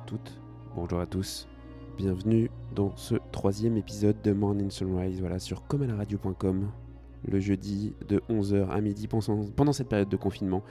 Bonjour 0.00 0.16
à 0.16 0.18
toutes, 0.18 0.40
bonjour 0.74 1.00
à 1.00 1.06
tous. 1.06 1.48
Bienvenue 1.98 2.50
dans 2.74 2.96
ce 2.96 3.16
troisième 3.32 3.76
épisode 3.76 4.16
de 4.22 4.32
Morning 4.32 4.70
Sunrise, 4.70 5.20
voilà, 5.20 5.38
sur 5.38 5.66
commenaradio.com, 5.66 6.70
le 7.28 7.40
jeudi 7.40 7.94
de 8.08 8.22
11h 8.30 8.70
à 8.70 8.80
midi 8.80 9.08
pendant 9.08 9.72
cette 9.72 9.88
période 9.88 10.08
de 10.08 10.16
confinement. 10.16 10.62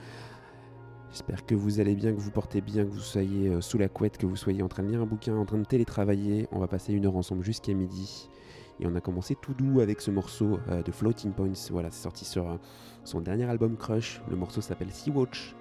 J'espère 1.10 1.46
que 1.46 1.54
vous 1.54 1.78
allez 1.78 1.94
bien, 1.94 2.12
que 2.12 2.18
vous 2.18 2.32
portez 2.32 2.60
bien, 2.60 2.84
que 2.84 2.90
vous 2.90 2.98
soyez 2.98 3.48
euh, 3.48 3.60
sous 3.60 3.78
la 3.78 3.88
couette, 3.88 4.18
que 4.18 4.26
vous 4.26 4.36
soyez 4.36 4.62
en 4.62 4.68
train 4.68 4.82
de 4.82 4.88
lire 4.88 5.02
un 5.02 5.06
bouquin, 5.06 5.36
en 5.36 5.44
train 5.44 5.58
de 5.58 5.64
télétravailler. 5.64 6.48
On 6.50 6.58
va 6.58 6.66
passer 6.66 6.92
une 6.92 7.06
heure 7.06 7.16
ensemble 7.16 7.44
jusqu'à 7.44 7.72
midi. 7.72 8.28
Et 8.80 8.86
on 8.86 8.94
a 8.96 9.00
commencé 9.00 9.36
tout 9.40 9.54
doux 9.54 9.80
avec 9.80 10.00
ce 10.00 10.10
morceau 10.10 10.58
euh, 10.68 10.82
de 10.82 10.90
Floating 10.90 11.32
Points. 11.32 11.68
Voilà, 11.70 11.90
c'est 11.90 12.02
sorti 12.02 12.24
sur 12.24 12.48
euh, 12.48 12.56
son 13.04 13.20
dernier 13.20 13.44
album 13.44 13.76
Crush. 13.76 14.22
Le 14.28 14.36
morceau 14.36 14.60
s'appelle 14.60 14.90
Sea 14.90 15.10
Watch. 15.10 15.54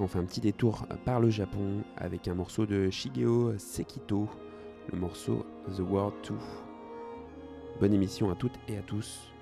On 0.00 0.06
fait 0.06 0.20
un 0.20 0.24
petit 0.24 0.40
détour 0.40 0.86
par 1.04 1.18
le 1.18 1.28
Japon 1.28 1.82
avec 1.96 2.28
un 2.28 2.34
morceau 2.34 2.66
de 2.66 2.88
Shigeo 2.88 3.58
Sekito. 3.58 4.28
Le 4.92 4.98
morceau 4.98 5.44
The 5.76 5.80
World 5.80 6.14
2. 6.28 6.34
Bonne 7.80 7.92
émission 7.92 8.30
à 8.30 8.36
toutes 8.36 8.54
et 8.68 8.78
à 8.78 8.82
tous. 8.82 9.32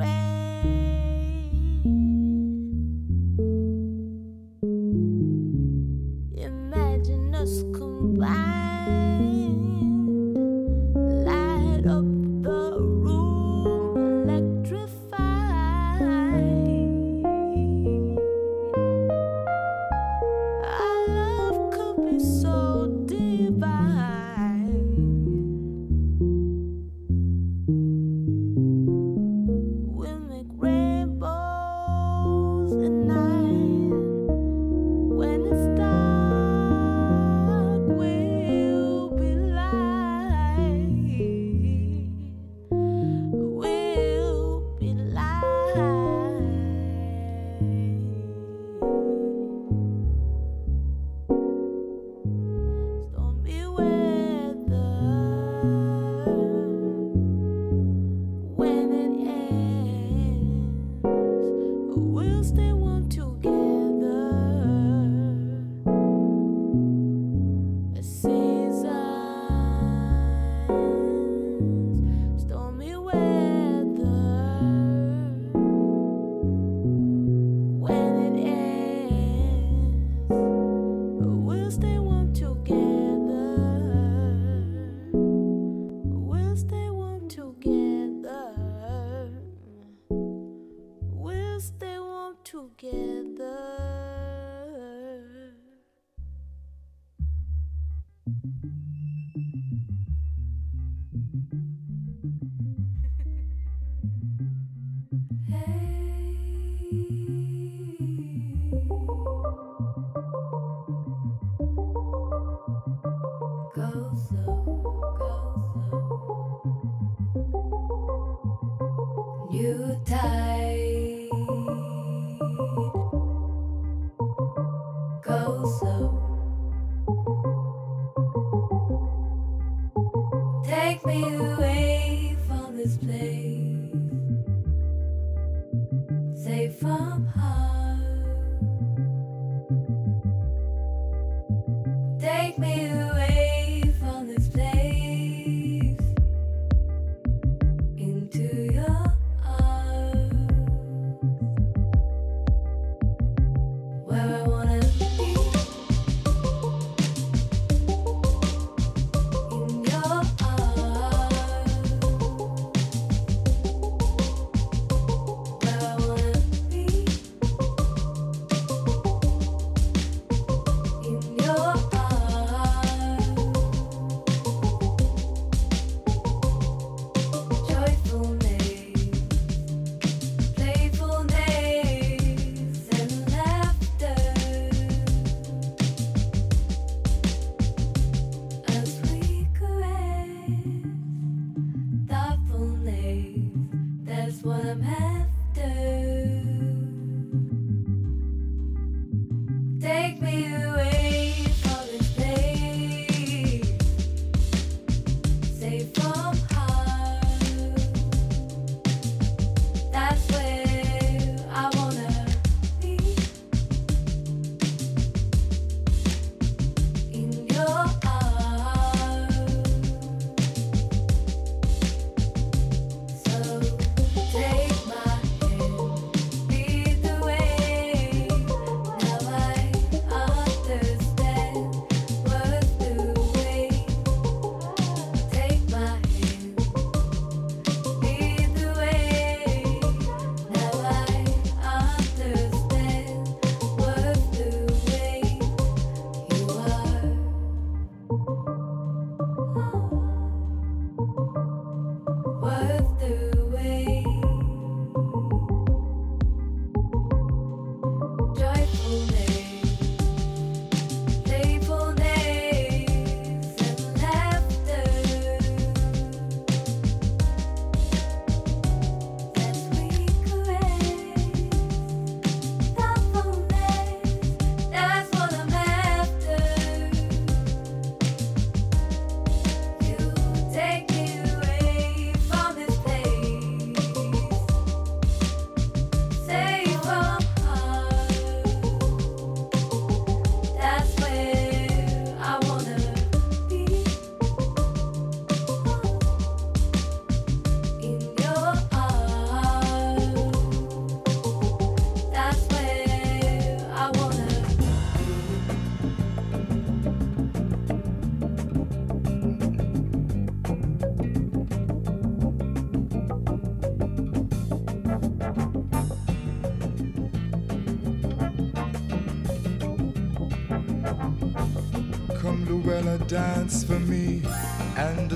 red. 0.00 0.29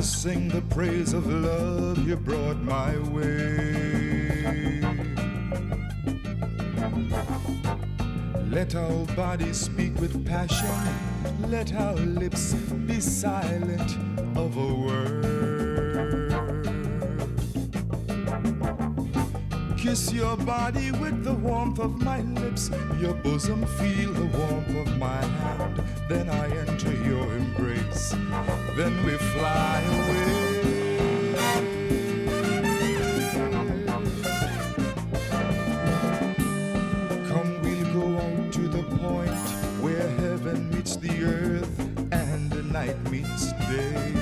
Sing 0.04 0.48
the 0.48 0.60
praise 0.62 1.14
of 1.14 1.26
love 1.26 2.06
you 2.06 2.16
brought 2.16 2.58
my 2.58 2.96
way. 3.08 4.80
Let 8.50 8.74
our 8.74 9.06
bodies 9.16 9.58
speak 9.58 9.98
with 9.98 10.26
passion, 10.26 10.68
let 11.50 11.72
our 11.74 11.94
lips 11.94 12.52
be 12.86 13.00
silent 13.00 13.96
of 14.36 14.56
a 14.56 14.74
word. 14.74 15.33
Kiss 19.94 20.12
your 20.12 20.36
body 20.38 20.90
with 20.90 21.22
the 21.22 21.34
warmth 21.34 21.78
of 21.78 22.02
my 22.02 22.20
lips, 22.22 22.68
your 22.98 23.14
bosom 23.14 23.64
feel 23.78 24.12
the 24.12 24.26
warmth 24.36 24.76
of 24.76 24.98
my 24.98 25.22
hand. 25.24 25.80
Then 26.08 26.28
I 26.28 26.50
enter 26.50 26.92
your 27.04 27.36
embrace, 27.36 28.10
then 28.74 28.92
we 29.06 29.12
fly 29.12 29.80
away. 29.94 30.50
Come, 37.28 37.62
we'll 37.62 37.92
go 37.94 38.18
out 38.18 38.52
to 38.52 38.66
the 38.66 38.82
point 38.98 39.46
where 39.80 40.08
heaven 40.18 40.70
meets 40.70 40.96
the 40.96 41.22
earth 41.22 41.78
and 42.10 42.50
the 42.50 42.64
night 42.64 43.00
meets 43.12 43.52
day. 43.70 44.12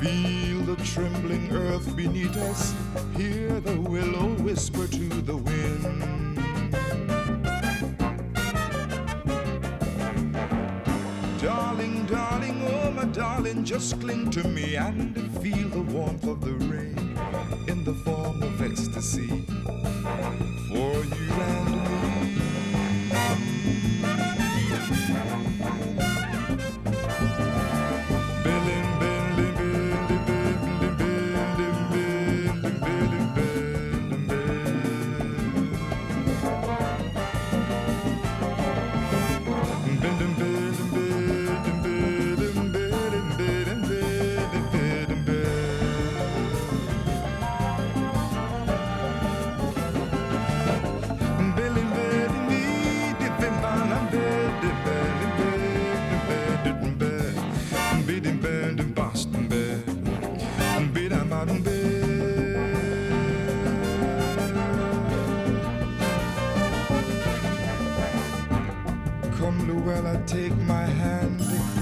Feel 0.00 0.57
the 0.74 0.84
trembling 0.84 1.50
earth 1.50 1.96
beneath 1.96 2.36
us, 2.36 2.74
hear 3.16 3.58
the 3.60 3.80
willow 3.80 4.34
whisper 4.42 4.86
to 4.86 5.08
the 5.22 5.34
wind. 5.34 6.36
Darling, 11.40 12.04
darling, 12.04 12.68
oh 12.68 12.90
my 12.90 13.06
darling, 13.06 13.64
just 13.64 13.98
cling 13.98 14.30
to 14.30 14.46
me 14.46 14.76
and 14.76 15.16
feel 15.40 15.70
the 15.70 15.80
warmth 15.80 16.24
of 16.24 16.42
the 16.42 16.52
rain 16.66 17.16
in 17.66 17.82
the 17.84 17.94
form 18.04 18.42
of 18.42 18.60
ecstasy 18.60 19.46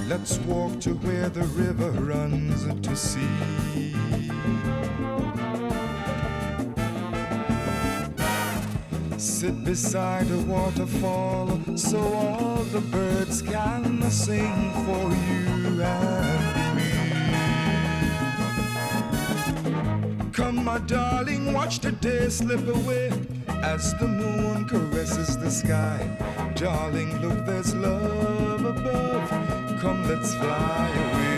Let's 0.09 0.39
walk 0.39 0.79
to 0.83 0.95
where 0.95 1.29
the 1.29 1.43
river 1.59 1.91
runs 1.91 2.65
to 2.87 2.95
sea. 2.95 3.27
Sit 9.19 9.65
beside 9.65 10.31
a 10.31 10.39
waterfall 10.43 11.59
so 11.75 11.99
all 11.99 12.63
the 12.71 12.81
birds 12.83 13.43
can 13.43 14.01
sing 14.09 14.71
for 14.85 15.11
you 15.27 15.83
and 15.83 16.77
me. 16.77 16.93
Come, 20.33 20.65
my 20.65 20.79
darling, 20.87 21.53
watch 21.53 21.81
the 21.81 21.91
day 21.91 22.29
slip 22.29 22.69
away 22.69 23.11
as 23.49 23.93
the 23.95 24.07
moon 24.07 24.69
caresses 24.69 25.37
the 25.37 25.51
sky. 25.51 25.99
Darling, 26.55 27.21
look, 27.21 27.45
there's 27.45 27.75
love 27.75 28.65
above. 28.65 29.06
Come, 29.87 30.03
let's 30.09 30.35
fly 30.35 30.89
away. 30.91 31.36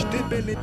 I'll 0.00 0.58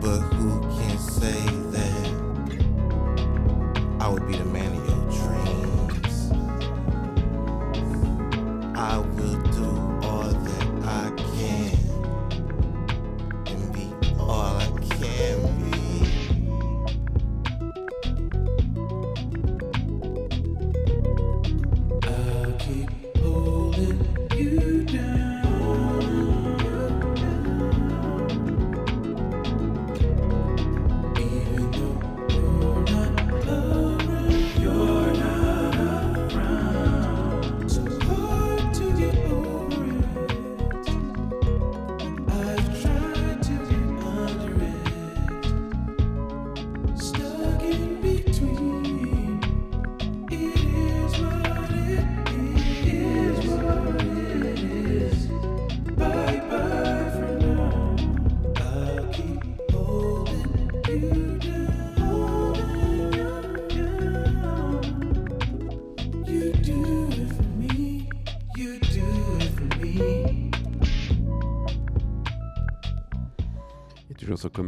But 0.00 0.39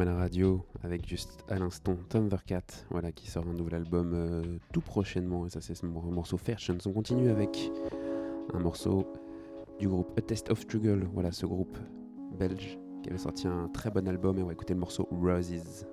La 0.00 0.14
radio, 0.16 0.64
avec 0.82 1.06
juste 1.06 1.44
à 1.48 1.58
l'instant 1.58 1.96
Tom 2.08 2.26
Vercat, 2.26 2.62
voilà, 2.90 3.12
qui 3.12 3.30
sort 3.30 3.46
un 3.46 3.52
nouvel 3.52 3.74
album 3.74 4.12
euh, 4.14 4.42
tout 4.72 4.80
prochainement. 4.80 5.46
Et 5.46 5.50
ça, 5.50 5.60
c'est 5.60 5.74
ce 5.76 5.86
mor- 5.86 6.10
morceau 6.10 6.38
Fashions. 6.38 6.78
On 6.86 6.92
continue 6.92 7.28
avec 7.28 7.70
un 8.52 8.58
morceau 8.58 9.06
du 9.78 9.86
groupe 9.86 10.10
A 10.18 10.22
Test 10.22 10.50
of 10.50 10.60
Struggle. 10.60 11.06
Voilà, 11.12 11.30
ce 11.30 11.46
groupe 11.46 11.76
belge 12.36 12.78
qui 13.02 13.10
avait 13.10 13.18
sorti 13.18 13.46
un 13.46 13.68
très 13.68 13.90
bon 13.90 14.08
album. 14.08 14.38
Et 14.38 14.42
on 14.42 14.46
va 14.46 14.54
écouter 14.54 14.74
le 14.74 14.80
morceau 14.80 15.06
Roses. 15.12 15.86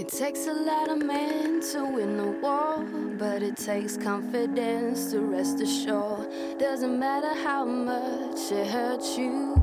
It 0.00 0.08
takes 0.08 0.46
a 0.46 0.54
lot 0.54 0.88
of 0.88 1.04
men 1.04 1.60
to 1.72 1.84
win 1.84 2.18
a 2.18 2.30
war, 2.40 2.78
but 3.18 3.42
it 3.42 3.58
takes 3.58 3.98
confidence 3.98 5.10
to 5.10 5.20
rest 5.20 5.60
assured. 5.60 6.26
Doesn't 6.58 6.98
matter 6.98 7.34
how 7.44 7.66
much 7.66 8.50
it 8.50 8.66
hurts 8.66 9.18
you. 9.18 9.56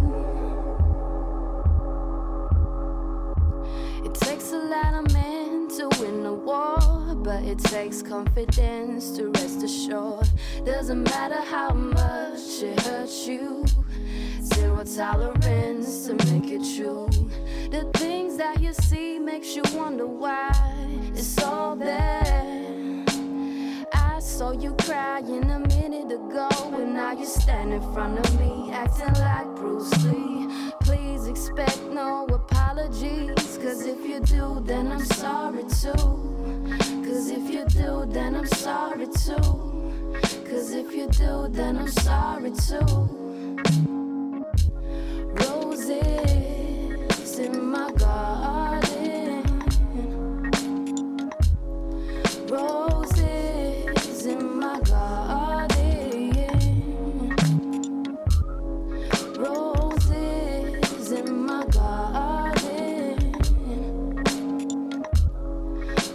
It 4.06 4.13
takes 4.13 4.52
a 4.52 4.60
lot 4.60 4.93
of 4.93 5.12
men 5.12 5.69
to 5.69 5.89
win 6.00 6.23
a 6.23 6.34
war, 6.36 6.78
but 7.15 7.41
it 7.41 7.58
takes 7.58 8.04
confidence 8.04 9.17
to 9.17 9.30
rest 9.30 9.63
assured. 9.63 10.30
Doesn't 10.63 11.02
matter 11.02 11.41
how 11.41 11.71
much 11.71 12.62
it 12.62 12.80
hurts 12.82 13.28
you. 13.28 13.65
Zero 14.58 14.84
tolerance 14.84 16.08
to 16.08 16.15
make 16.26 16.50
it 16.50 16.63
true. 16.76 17.08
The 17.70 17.88
things 17.93 18.38
that 18.38 18.60
you 18.60 18.74
see 18.74 19.20
makes 19.20 19.56
you 19.56 19.62
wonder 19.76 20.08
why 20.08 20.52
it's 21.13 21.43
all 21.43 21.76
there. 21.76 23.06
I 23.93 24.17
saw 24.20 24.54
you 24.54 24.76
crying 24.82 25.52
a 25.52 25.60
minute 25.60 26.12
ago, 26.12 26.50
and 26.74 26.96
now 26.96 27.12
you 27.12 27.28
stand 27.28 27.72
in 27.72 27.82
front 27.93 28.17
of 28.17 28.39
me 28.39 28.72
acting 28.74 29.13
like 29.22 29.48
Bruce 29.58 29.93
Lee. 30.04 30.48
Please 30.82 31.28
expect 31.28 31.84
no 31.84 32.26
apologies, 32.26 33.60
cause 33.62 33.86
if 33.86 34.04
you 34.10 34.20
do, 34.22 34.60
then 34.65 34.91
I'm 34.91 35.06
sorry 35.06 35.65
too. 35.82 36.02
Cause 37.06 37.30
if 37.30 37.48
you 37.52 37.63
do, 37.65 38.08
then 38.08 38.36
I'm 38.36 38.48
sorry 38.48 39.06
too. 39.06 40.13
Cause 40.50 40.72
if 40.72 40.91
you 40.96 41.08
do, 41.10 41.48
then 41.48 41.78
I'm 41.78 41.89
sorry 41.89 42.52
too. 42.52 43.27
Roses 45.88 47.39
in 47.39 47.71
my 47.71 47.89
garden. 47.93 49.43
Roses 52.50 54.26
in 54.26 54.60
my 54.60 54.82
garden. 54.82 56.34
Roses 59.38 61.12
in 61.13 61.45
my 61.45 61.65
garden. 61.67 63.32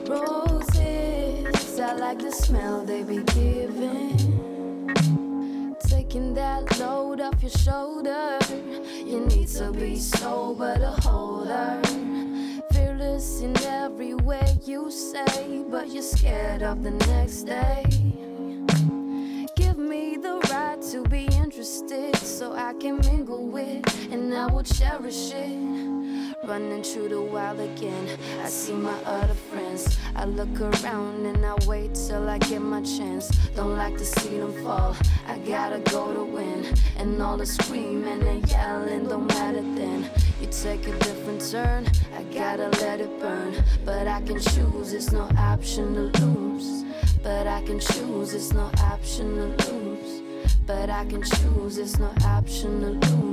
Roses, 0.07 1.81
I 1.81 1.95
like 1.95 2.19
the 2.19 2.31
smell 2.31 2.85
they 2.85 3.03
be 3.05 3.23
giving. 3.33 4.19
Taking 5.89 6.35
that 6.35 6.79
load 6.79 7.23
off 7.23 7.41
your 7.41 7.51
shoulder. 7.51 8.39
You 9.13 9.21
need 9.27 9.49
to 9.49 9.71
be 9.73 9.99
sober 9.99 10.75
to 10.75 10.91
hold 11.03 11.49
her. 11.49 11.83
Fearless 12.73 13.43
in 13.43 13.55
every 13.59 14.15
way 14.15 14.57
you 14.65 14.91
say, 14.91 15.63
but 15.71 15.93
you're 15.93 16.03
scared 16.03 16.63
of 16.63 16.83
the 16.83 16.93
next 16.93 17.43
day. 17.43 17.85
Give 19.55 19.77
me 19.77 20.17
the 20.17 20.41
right 20.51 20.81
to 20.93 21.03
be 21.11 21.27
interested 21.27 22.17
so 22.17 22.55
I 22.55 22.73
can 22.81 23.01
mingle 23.01 23.49
with, 23.49 23.85
and 24.11 24.33
I 24.33 24.47
will 24.47 24.63
cherish 24.63 25.31
it. 25.35 26.02
Running 26.45 26.83
through 26.83 27.09
the 27.11 27.23
wild 27.23 27.61
again. 27.61 28.19
I 28.43 28.49
see 28.49 28.73
my 28.73 28.99
other 29.05 29.33
friends. 29.33 29.97
I 30.17 30.25
look 30.25 30.61
around 30.61 31.25
and 31.25 31.47
I 31.47 31.55
wait 31.67 31.95
till 31.95 32.29
I 32.29 32.39
get 32.39 32.61
my 32.61 32.83
chance. 32.83 33.29
Don't 33.55 33.77
like 33.77 33.97
to 33.99 34.05
see 34.05 34.39
them 34.39 34.53
fall. 34.65 34.97
I 35.29 35.39
gotta 35.39 35.79
go 35.93 36.13
to 36.13 36.25
win. 36.25 36.67
And 36.97 37.23
all 37.23 37.37
the 37.37 37.47
screaming 37.47 38.25
and 38.25 38.51
yelling 38.51 39.07
don't 39.07 39.29
matter 39.29 39.63
then. 39.63 40.11
You 40.41 40.49
take 40.49 40.89
a 40.89 40.99
different 40.99 41.49
turn. 41.49 41.87
I 42.17 42.25
gotta 42.35 42.71
let 42.81 43.01
it 43.01 43.21
burn. 43.21 43.63
But 43.85 44.09
I 44.09 44.21
can 44.23 44.41
choose, 44.41 44.93
it's 44.95 45.13
no 45.13 45.31
option 45.39 45.95
to 45.95 46.25
lose. 46.25 46.83
But 47.23 47.47
I 47.47 47.63
can 47.63 47.79
choose, 47.79 48.35
it's 48.35 48.53
no 48.53 48.69
option 48.81 49.37
to 49.37 49.71
lose. 49.71 50.23
But 50.67 50.91
I 50.91 51.05
can 51.05 51.23
choose, 51.23 51.79
it's 51.79 52.01
no 52.01 52.13
option 52.25 52.81
to 52.81 53.09
lose. 53.09 53.32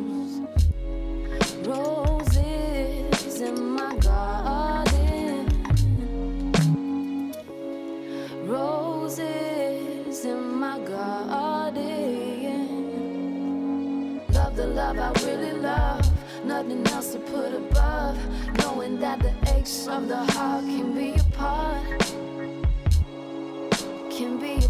Nothing 16.69 16.93
else 16.93 17.13
to 17.13 17.19
put 17.19 17.51
above. 17.51 18.15
Knowing 18.59 18.99
that 18.99 19.19
the 19.19 19.33
aches 19.55 19.87
of 19.87 20.07
the 20.07 20.17
heart 20.17 20.63
can 20.65 20.93
be 20.93 21.15
a 21.15 21.23
part. 21.35 21.99
Can 24.11 24.37
be 24.37 24.63
a 24.63 24.69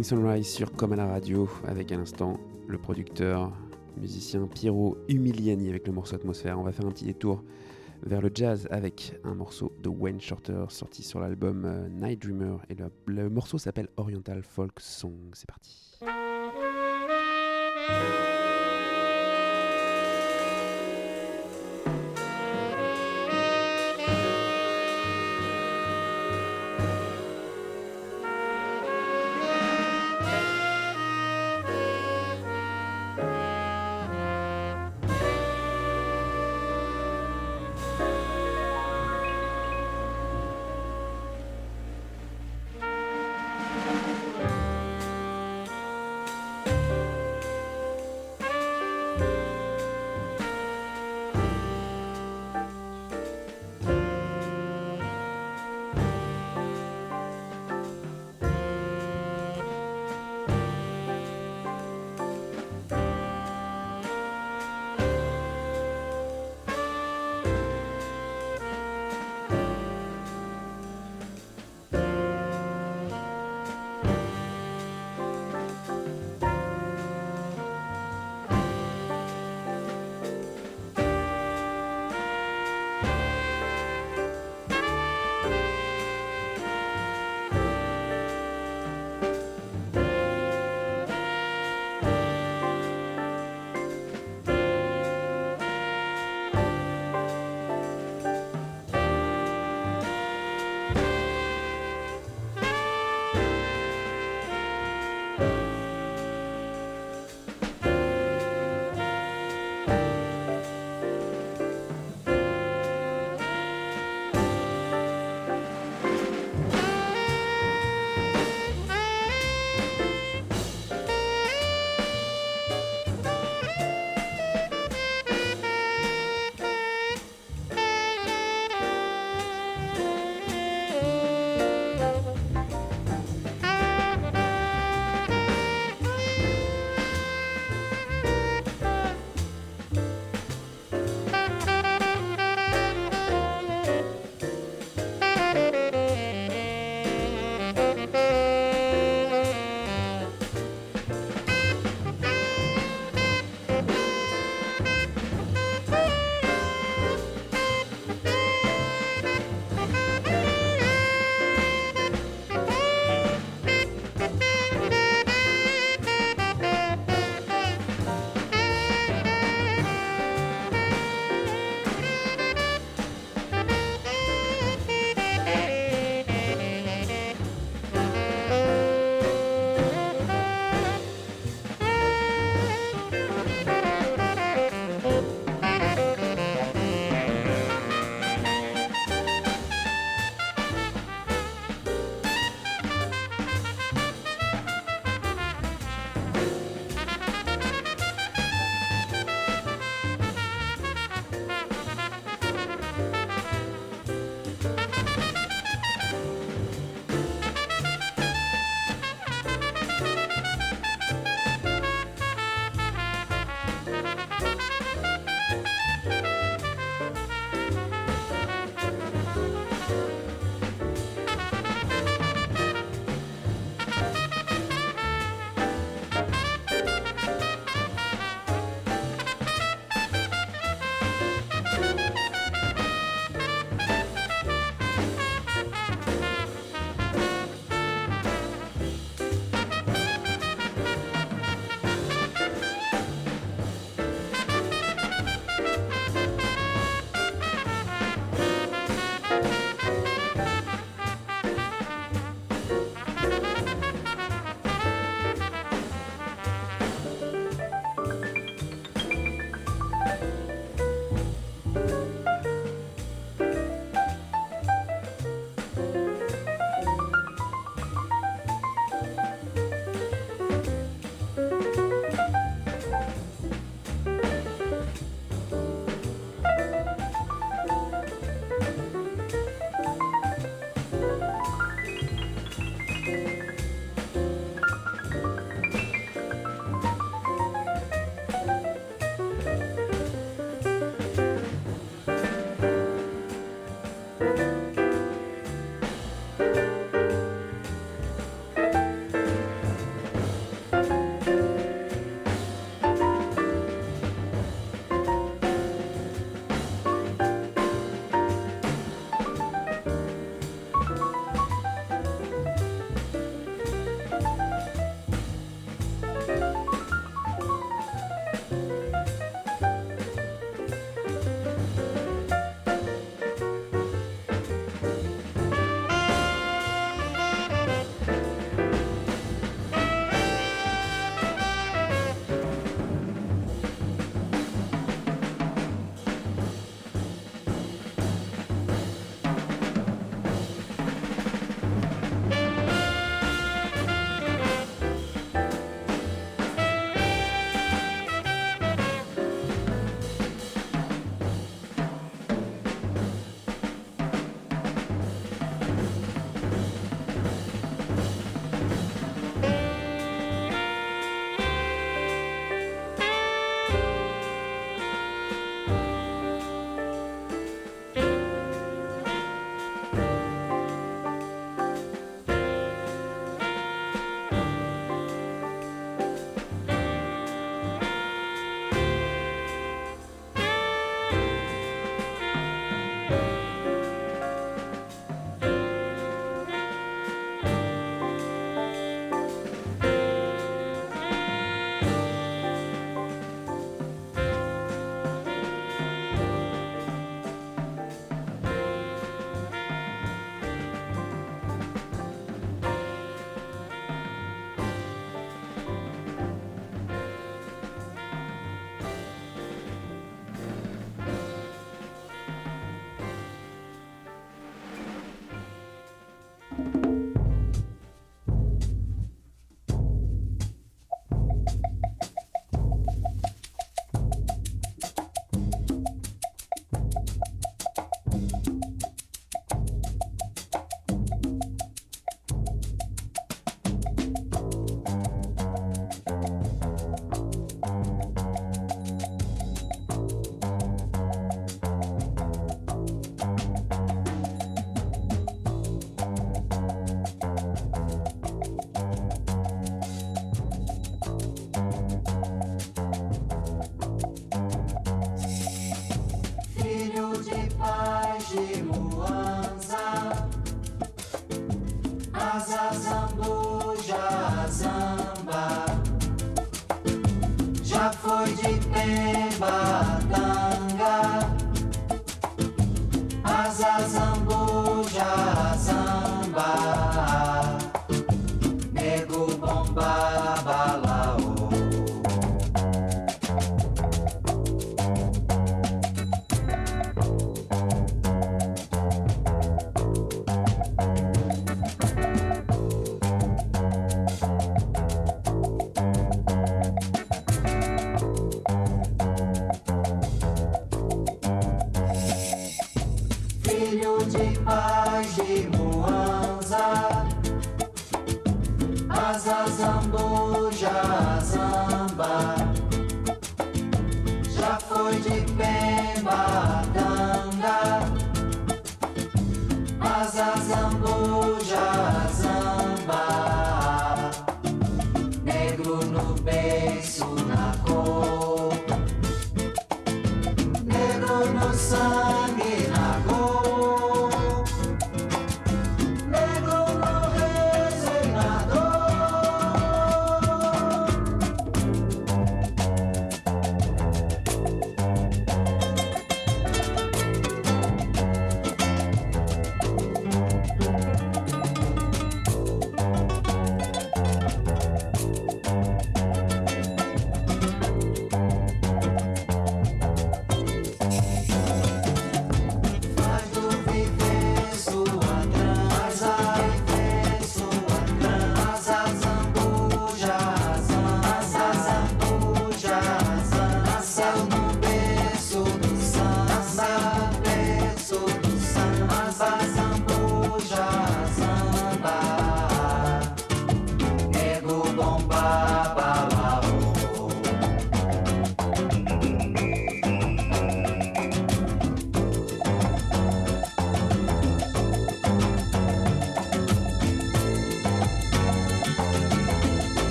Sunrise 0.00 0.48
sur 0.48 0.72
Comme 0.72 0.94
à 0.94 0.96
la 0.96 1.06
radio 1.06 1.50
avec 1.68 1.92
à 1.92 1.96
l'instant 1.98 2.40
le 2.66 2.78
producteur 2.78 3.52
musicien 4.00 4.46
Piero 4.46 4.96
Humiliani 5.06 5.68
avec 5.68 5.86
le 5.86 5.92
morceau 5.92 6.14
Atmosphère. 6.14 6.58
On 6.58 6.62
va 6.62 6.72
faire 6.72 6.86
un 6.86 6.90
petit 6.90 7.04
détour 7.04 7.44
vers 8.02 8.22
le 8.22 8.30
jazz 8.34 8.66
avec 8.70 9.20
un 9.22 9.34
morceau 9.34 9.70
de 9.82 9.90
Wayne 9.90 10.20
Shorter 10.20 10.64
sorti 10.70 11.02
sur 11.02 11.20
l'album 11.20 11.66
euh, 11.66 11.88
Night 11.90 12.22
Dreamer 12.22 12.56
et 12.70 12.74
le, 12.74 12.90
le 13.04 13.28
morceau 13.28 13.58
s'appelle 13.58 13.88
Oriental 13.98 14.42
Folk 14.42 14.80
Song. 14.80 15.30
C'est 15.34 15.46
parti. 15.46 15.98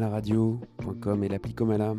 Branché 0.00 0.24
sur 0.24 0.40
comalaradio.com 1.00 1.24
et 1.24 1.28
l'appli 1.28 1.54
Comala 1.54 1.94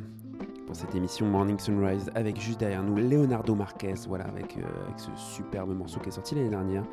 pour 0.66 0.76
cette 0.76 0.96
émission 0.96 1.28
Morning 1.28 1.60
Sunrise 1.60 2.10
avec 2.16 2.42
juste 2.42 2.60
derrière 2.60 2.82
nous 2.84 2.96
Leonardo 2.96 3.54
Marquez, 3.54 3.94
voilà, 4.08 4.26
avec, 4.26 4.58
euh, 4.58 4.86
avec 4.88 5.00
ce 5.00 5.10
superbe 5.16 5.76
morceau 5.78 6.00
qui 6.00 6.10
est 6.10 6.12
sorti 6.12 6.34
l'année 6.36 6.50
dernière. 6.50 6.84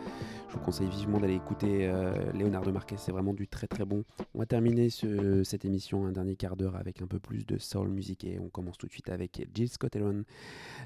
Je 0.49 0.55
vous 0.55 0.61
conseille 0.61 0.89
vivement 0.91 1.19
d'aller 1.19 1.35
écouter 1.37 1.89
euh, 1.89 2.13
Leonardo 2.35 2.71
Marquez, 2.71 2.97
c'est 2.99 3.13
vraiment 3.13 3.33
du 3.33 3.49
très 3.49 3.67
très 3.67 3.87
bon. 3.87 4.05
On 4.35 4.41
va 4.41 4.47
terminer 4.47 4.91
ce- 4.91 5.43
cette 5.43 5.65
émission, 5.65 6.05
un 6.05 6.13
dernier 6.13 6.37
quart 6.37 6.55
d'heure 6.57 6.77
avec 6.77 7.01
un 7.01 7.07
peu 7.07 7.19
plus 7.19 7.47
de 7.47 7.57
soul 7.59 7.89
music 7.89 8.25
et 8.25 8.39
on 8.39 8.49
commence 8.51 8.77
tout 8.77 8.87
de 8.87 8.93
suite 8.93 9.09
avec 9.09 9.49
Jill 9.55 9.71
Scott 9.71 9.97
Heron 9.97 10.23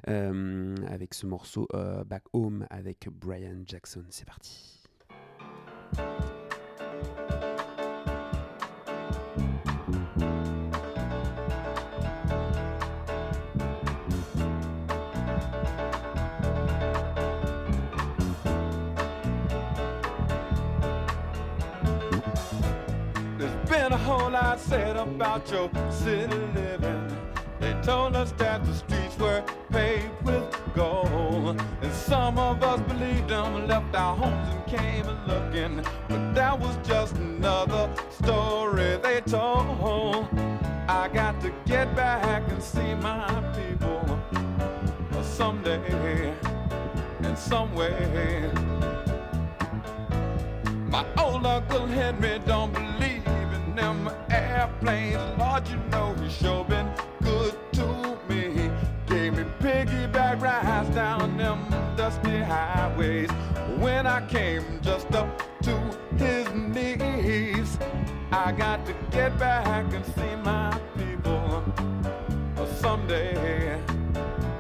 euh, 0.09 0.75
avec 0.89 1.13
ce 1.15 1.27
morceau 1.27 1.67
euh, 1.75 2.05
Back 2.05 2.23
Home 2.33 2.67
avec 2.71 3.09
Brian 3.11 3.63
Jackson. 3.67 4.05
C'est 4.11 4.27
parti. 4.27 4.73
Lot 24.57 24.65
said 24.65 24.97
about 24.97 25.51
your 25.51 25.71
city 25.91 26.37
living. 26.55 27.17
They 27.61 27.75
told 27.83 28.17
us 28.17 28.33
that 28.33 28.65
the 28.65 28.75
streets 28.75 29.17
were 29.19 29.43
paved 29.71 30.11
with 30.25 30.45
gold. 30.75 31.63
And 31.83 31.93
some 31.93 32.39
of 32.39 32.63
us 32.63 32.81
believed 32.83 33.29
them, 33.29 33.57
and 33.57 33.69
left 33.69 33.95
our 33.95 34.17
homes 34.17 34.55
and 34.55 34.67
came 34.67 35.07
a 35.07 35.17
looking. 35.27 35.85
But 36.09 36.35
that 36.35 36.59
was 36.59 36.77
just 36.87 37.17
another 37.17 37.91
story 38.11 38.99
they 39.03 39.21
told. 39.23 40.29
I 40.89 41.09
got 41.13 41.41
to 41.43 41.53
get 41.65 41.95
back 41.97 42.43
and 42.49 42.63
see 42.63 42.95
my 42.95 43.27
people 43.57 44.03
someday, 45.23 46.33
and 47.23 47.37
some 47.37 47.75
way. 47.75 48.51
My 50.89 51.05
old 51.19 51.45
Uncle 51.45 51.87
Henry 51.87 52.41
don't 52.47 52.73
believe 52.73 53.26
them 53.77 54.11
airplanes. 54.31 55.23
Lord, 55.39 55.69
you 55.69 55.77
know 55.91 56.15
he 56.15 56.31
sure 56.31 56.65
been 56.65 56.91
good 57.23 57.55
to 57.75 58.19
me. 58.29 58.71
Gave 59.07 59.37
me 59.37 59.45
piggyback 59.61 60.41
rides 60.41 60.89
down 60.95 61.37
them 61.37 61.61
dusty 61.97 62.41
highways 62.41 63.31
when 63.79 64.07
I 64.07 64.27
came 64.27 64.65
just 64.83 65.13
up 65.15 65.29
to 65.63 65.77
his 66.17 66.49
knees. 66.53 67.79
I 68.33 68.53
got 68.53 68.85
to 68.87 68.95
get 69.11 69.39
back 69.39 69.93
and 69.93 70.05
see 70.05 70.35
my 70.43 70.79
people 70.97 71.63
someday 72.81 73.79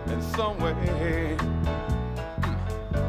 in 0.07 0.23
some 0.37 0.59
way. 0.61 1.37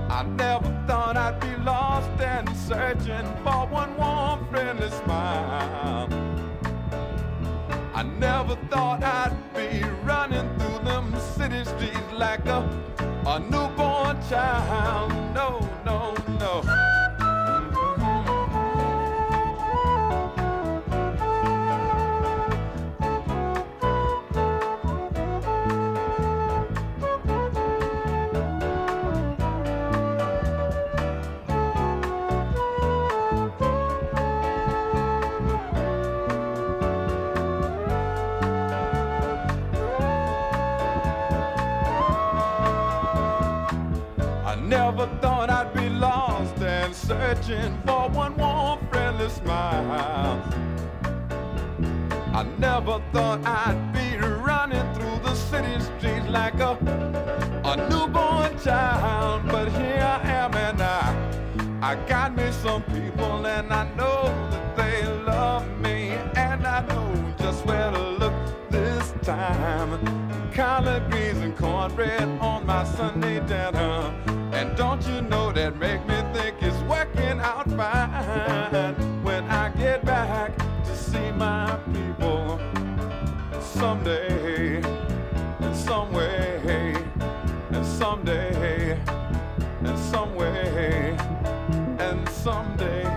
I 0.10 0.24
never 0.24 0.84
thought 0.88 1.16
I'd 1.16 1.40
be 1.40 1.56
lost 1.64 2.10
and 2.22 2.50
searching 2.58 3.28
for 3.44 3.68
one 3.68 3.96
warm, 3.98 4.37
friendly 4.50 4.90
smile. 4.90 6.08
I 7.94 8.04
never 8.04 8.56
thought 8.70 9.04
I'd 9.04 9.36
be 9.56 9.84
running 10.04 10.48
through 10.58 10.80
them 10.84 11.14
city 11.20 11.64
streets 11.66 12.12
like 12.14 12.46
a, 12.46 12.60
a 13.26 13.40
newborn 13.40 14.18
child. 14.30 15.12
No, 15.34 15.68
no, 15.86 16.16
no. 16.40 16.87
searching 47.28 47.78
for 47.86 48.08
one 48.10 48.38
warm, 48.38 48.80
friendly 48.90 49.28
smile. 49.28 50.42
I 52.34 52.44
never 52.58 53.02
thought 53.12 53.46
I'd 53.46 53.92
be 53.92 54.16
running 54.18 54.88
through 54.94 55.20
the 55.28 55.36
city 55.36 55.78
streets 55.82 56.28
like 56.30 56.58
a, 56.62 56.72
a 57.66 57.76
newborn 57.90 58.58
child, 58.60 59.42
but 59.48 59.68
here 59.74 60.00
I 60.00 60.22
am 60.42 60.54
and 60.56 60.82
I, 60.82 61.06
I 61.82 61.96
got 62.08 62.34
me 62.34 62.50
some 62.52 62.84
people 62.84 63.46
and 63.46 63.74
I 63.74 63.84
know 63.96 64.24
that 64.52 64.78
they 64.78 65.06
love 65.26 65.68
me 65.82 66.12
and 66.36 66.66
I 66.66 66.80
know 66.88 67.34
just 67.40 67.66
where 67.66 67.92
to 67.92 68.10
look 68.22 68.36
this 68.70 69.14
time. 69.24 69.90
Collard 70.54 71.12
greens 71.12 71.40
and 71.40 71.58
cornbread 71.58 72.24
on 72.40 72.66
my 72.66 72.86
Sunday 72.86 73.40
dinner, 73.48 74.16
and 74.54 74.78
don't 74.78 75.06
you 75.08 75.22
know 75.22 75.52
that 75.52 75.78
make 75.78 76.06
me 76.08 76.22
think 76.34 76.57
working 76.88 77.40
out 77.40 77.70
fine 77.72 78.96
when 79.24 79.44
I 79.46 79.70
get 79.70 80.06
back 80.06 80.56
to 80.86 80.96
see 80.96 81.32
my 81.32 81.78
people 81.94 82.60
someday 83.60 84.82
and 85.60 85.76
some 85.76 86.12
way 86.14 86.96
and 87.72 87.86
someday 87.86 88.98
and 89.84 90.00
some 90.00 90.34
way 90.36 91.18
and 92.00 92.30
someday. 92.30 93.17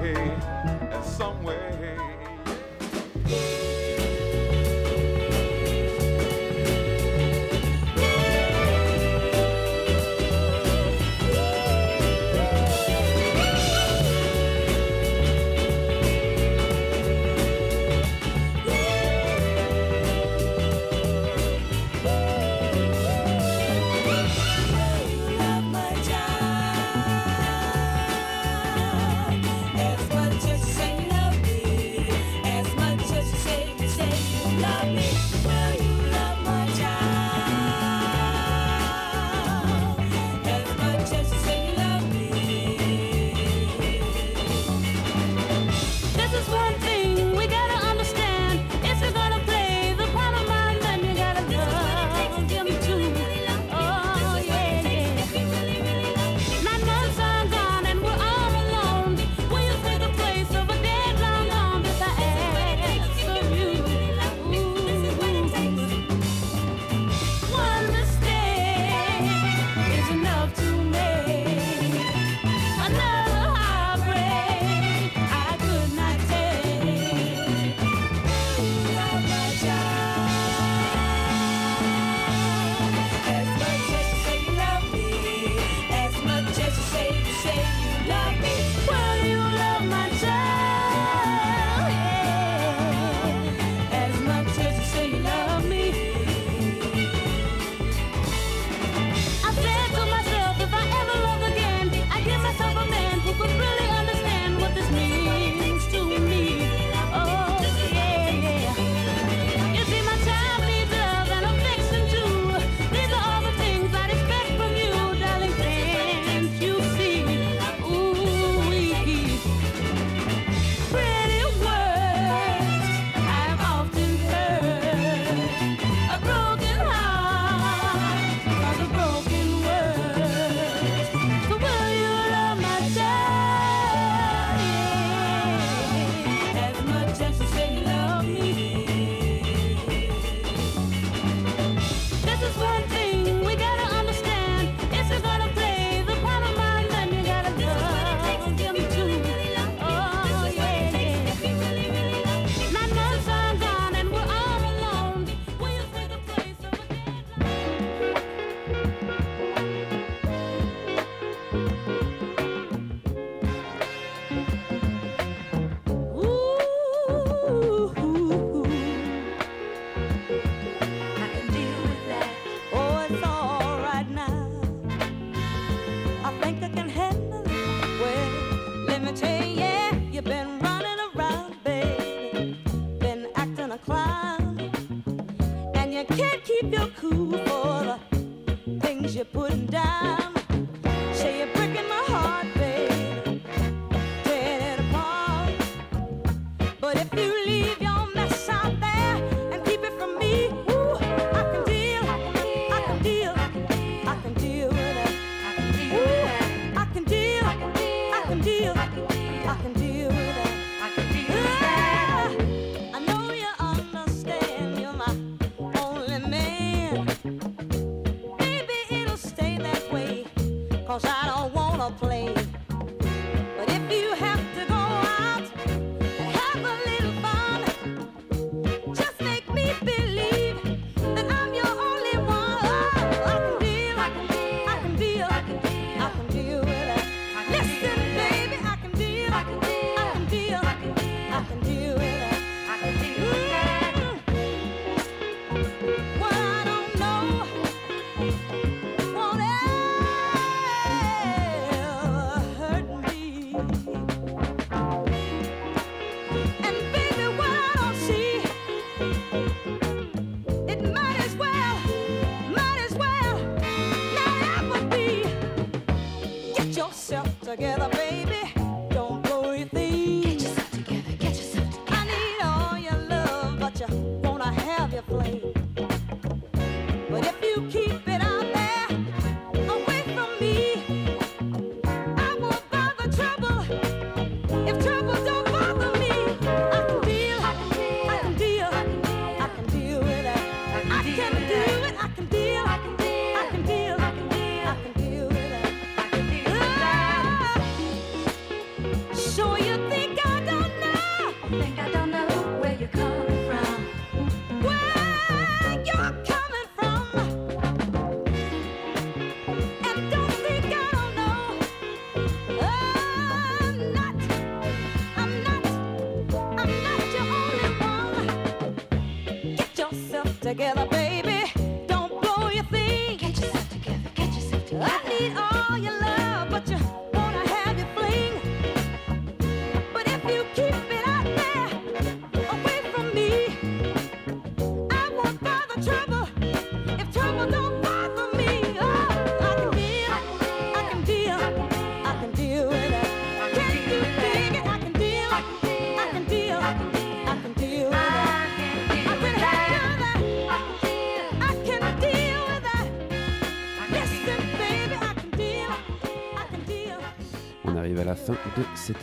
together 320.54 320.89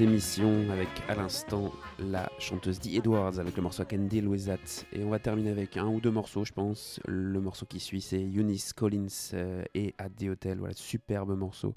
émission 0.01 0.69
avec 0.71 0.89
à 1.07 1.15
l'instant 1.15 1.71
la 1.99 2.29
chanteuse 2.39 2.79
Dee 2.79 2.97
Edwards 2.97 3.39
avec 3.39 3.55
le 3.55 3.63
morceau 3.63 3.83
I 3.83 3.85
Can 3.85 4.03
Deal 4.03 4.27
With 4.27 4.45
That. 4.45 4.85
Et 4.93 5.03
on 5.03 5.09
va 5.09 5.19
terminer 5.19 5.49
avec 5.49 5.77
un 5.77 5.87
ou 5.87 5.99
deux 5.99 6.11
morceaux, 6.11 6.45
je 6.45 6.53
pense. 6.53 6.99
Le 7.07 7.39
morceau 7.39 7.65
qui 7.65 7.79
suit, 7.79 8.01
c'est 8.01 8.21
Eunice 8.21 8.73
Collins 8.73 9.07
euh, 9.33 9.63
et 9.73 9.95
At 9.97 10.09
the 10.09 10.29
Hotel. 10.29 10.59
Voilà, 10.59 10.73
superbe 10.75 11.35
morceau 11.37 11.73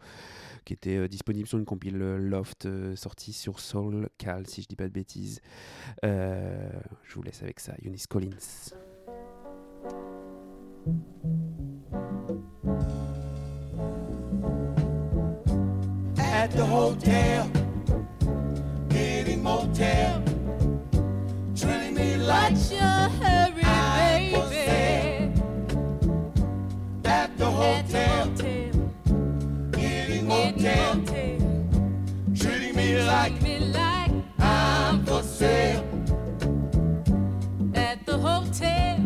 qui 0.64 0.74
était 0.74 0.96
euh, 0.96 1.08
disponible 1.08 1.48
sur 1.48 1.58
une 1.58 1.64
compile 1.64 2.00
euh, 2.02 2.18
Loft 2.18 2.68
sortie 2.94 3.32
sur 3.32 3.60
Soul 3.60 4.08
Cal, 4.18 4.46
si 4.46 4.62
je 4.62 4.68
dis 4.68 4.76
pas 4.76 4.88
de 4.88 4.92
bêtises. 4.92 5.40
je 6.02 7.14
vous 7.14 7.22
laisse 7.22 7.42
avec 7.42 7.60
ça, 7.60 7.74
Eunice 7.82 8.06
Collins. 8.06 8.30
motel, 19.42 20.22
treating 21.56 21.94
me 21.94 22.16
like 22.16 22.54
your 22.70 23.08
hurry, 23.20 23.62
I 23.64 24.32
baby. 24.32 25.32
At 27.04 27.36
the 27.38 27.46
hotel, 27.46 28.28
getting 29.72 30.26
motel, 30.26 31.02
treating 32.34 32.76
me 32.76 33.02
like, 33.02 33.40
me 33.42 33.58
like 33.58 34.12
I'm 34.38 35.04
for 35.04 35.22
sale. 35.22 35.84
At 37.74 38.04
the 38.06 38.18
hotel. 38.18 38.99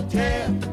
hotel. 0.00 0.69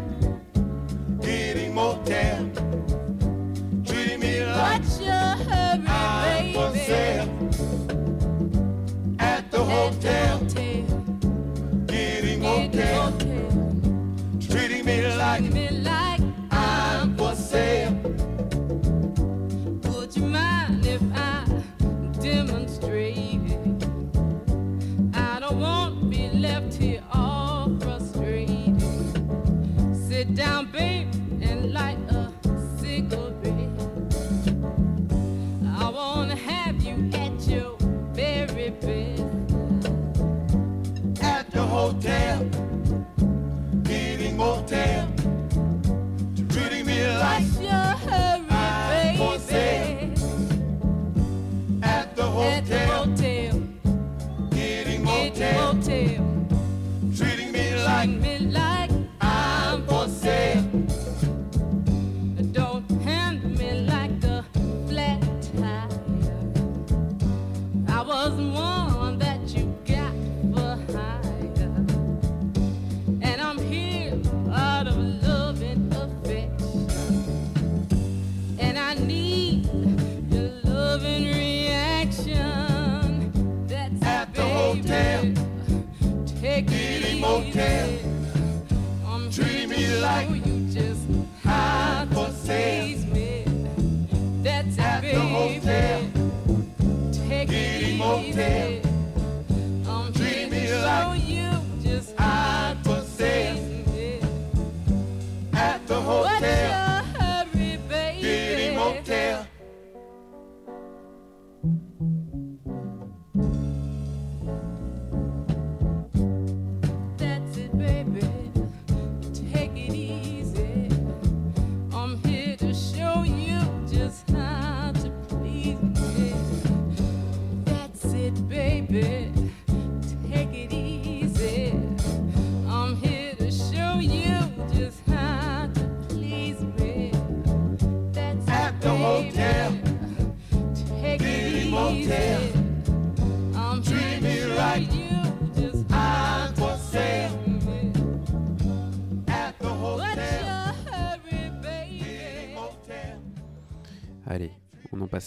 Mm-hmm. 111.68 112.17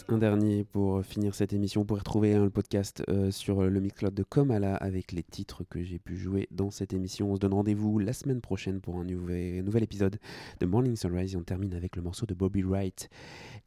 un 0.09 0.19
dernier 0.19 0.65
pour 0.65 0.99
euh, 0.99 1.03
finir 1.03 1.35
cette 1.35 1.53
émission. 1.53 1.83
Vous 1.83 1.85
pouvez 1.85 2.01
retrouver 2.01 2.35
hein, 2.35 2.45
le 2.45 2.51
podcast 2.51 3.03
euh, 3.09 3.31
sur 3.31 3.61
euh, 3.61 3.69
le 3.69 3.81
Mixcloud 3.81 4.15
de 4.15 4.23
Comala 4.23 4.75
avec 4.77 5.13
les 5.13 5.23
titres 5.23 5.65
que 5.69 5.83
j'ai 5.83 5.99
pu 5.99 6.17
jouer 6.17 6.49
dans 6.51 6.71
cette 6.71 6.93
émission. 6.93 7.31
On 7.31 7.35
se 7.37 7.41
donne 7.41 7.55
rendez-vous 7.55 7.99
la 7.99 8.13
semaine 8.13 8.41
prochaine 8.41 8.81
pour 8.81 8.97
un 8.97 9.05
nouvel, 9.05 9.83
épisode 9.83 10.19
de 10.61 10.67
Morning 10.67 10.97
Sunrise. 10.97 11.35
Et 11.35 11.37
on 11.37 11.43
termine 11.43 11.75
avec 11.75 11.97
le 11.97 12.03
morceau 12.03 12.27
de 12.27 12.35
Bobby 12.35 12.63
Wright, 12.63 13.09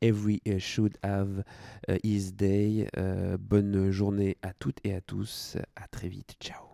Every 0.01 0.41
Should 0.59 0.97
Have 1.03 1.43
His 2.03 2.33
Day. 2.33 2.87
Bonne 3.39 3.91
journée 3.91 4.37
à 4.41 4.53
toutes 4.53 4.79
et 4.83 4.93
à 4.93 5.01
tous. 5.01 5.57
À 5.75 5.87
très 5.87 6.09
vite. 6.09 6.35
Ciao. 6.39 6.72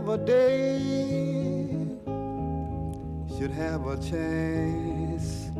Have 0.00 0.08
a 0.08 0.16
day, 0.24 0.78
should 3.36 3.50
have 3.50 3.86
a 3.86 3.96
chance 3.98 5.50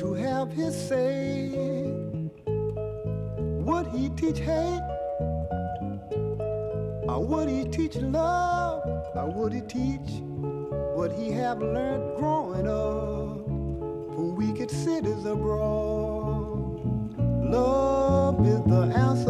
to 0.00 0.14
have 0.14 0.50
his 0.50 0.74
say. 0.74 1.50
Would 3.66 3.88
he 3.88 4.08
teach 4.10 4.38
hate? 4.38 4.80
Or 7.06 7.22
would 7.22 7.50
he 7.50 7.64
teach 7.66 7.96
love? 7.96 8.82
Or 9.14 9.30
would 9.30 9.52
he 9.52 9.60
teach 9.60 10.22
what 10.94 11.12
he 11.12 11.30
have 11.32 11.60
learned 11.60 12.16
growing 12.16 12.66
up 12.66 13.44
from 14.14 14.36
wicked 14.36 14.70
cities 14.70 15.26
abroad? 15.26 16.80
Love 17.44 18.46
is 18.46 18.62
the 18.64 18.90
answer, 18.96 19.25